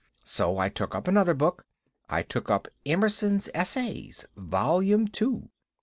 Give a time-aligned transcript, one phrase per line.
[0.25, 1.63] So I took up another book.
[2.09, 5.49] I took up Emerson's Essays, Volume Two."